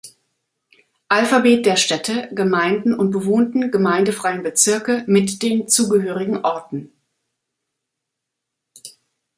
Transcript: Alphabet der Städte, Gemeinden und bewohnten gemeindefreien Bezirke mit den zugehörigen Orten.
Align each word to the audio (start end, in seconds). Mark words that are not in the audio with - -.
Alphabet 1.09 1.63
der 1.67 1.75
Städte, 1.75 2.27
Gemeinden 2.31 2.95
und 2.95 3.11
bewohnten 3.11 3.69
gemeindefreien 3.69 4.41
Bezirke 4.41 5.03
mit 5.05 5.43
den 5.43 5.67
zugehörigen 5.69 6.43
Orten. 6.43 6.91